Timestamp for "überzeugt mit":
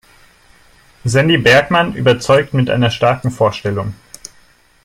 1.93-2.71